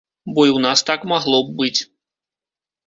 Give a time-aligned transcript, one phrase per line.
[0.33, 1.81] Бо і ў нас так магло б быць.